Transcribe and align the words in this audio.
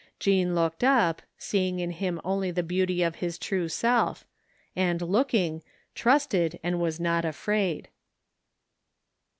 Jean 0.19 0.55
looked 0.55 0.83
up, 0.83 1.21
seeing 1.37 1.79
in 1.79 1.91
him 1.91 2.19
only 2.25 2.49
the 2.49 2.63
beauty 2.63 3.03
of 3.03 3.17
his 3.17 3.37
true 3.37 3.69
self; 3.69 4.25
and 4.75 4.99
looking, 4.99 5.61
trusted, 5.93 6.59
and 6.63 6.81
was 6.81 6.99
not 6.99 7.23
afraid. 7.23 7.87